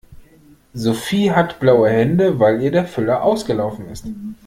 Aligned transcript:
Sophie 0.73 1.29
hat 1.29 1.59
blaue 1.59 1.87
Hände, 1.87 2.39
weil 2.39 2.59
ihr 2.63 2.71
der 2.71 2.87
Füller 2.87 3.21
ausgelaufen 3.21 3.87
ist. 3.87 4.07